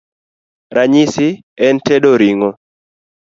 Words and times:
Ranyisi 0.75 1.27
en 1.67 1.75
tedo 1.85 2.09
ring'o: 2.21 2.49